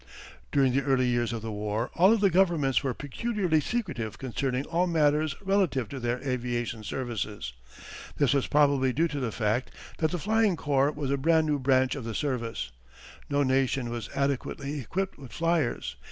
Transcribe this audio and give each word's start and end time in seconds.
During 0.51 0.73
the 0.73 0.81
early 0.81 1.05
years 1.07 1.31
of 1.31 1.43
the 1.43 1.51
war 1.51 1.91
all 1.93 2.11
of 2.11 2.21
the 2.21 2.31
governments 2.31 2.81
were 2.83 2.95
peculiarly 2.95 3.61
secretive 3.61 4.17
concerning 4.17 4.65
all 4.65 4.87
matters 4.87 5.35
relative 5.43 5.89
to 5.89 5.99
their 5.99 6.17
aviation 6.27 6.83
services. 6.83 7.53
This 8.17 8.33
was 8.33 8.47
probably 8.47 8.93
due 8.93 9.07
to 9.09 9.19
the 9.19 9.31
fact 9.31 9.69
that 9.99 10.09
the 10.09 10.17
flying 10.17 10.55
corps 10.55 10.91
was 10.91 11.11
a 11.11 11.17
brand 11.17 11.45
new 11.45 11.59
branch 11.59 11.93
of 11.93 12.03
the 12.03 12.15
service. 12.15 12.71
No 13.29 13.43
nation 13.43 13.91
was 13.91 14.09
adequately 14.15 14.79
equipped 14.79 15.19
with 15.19 15.31
flyers. 15.31 15.97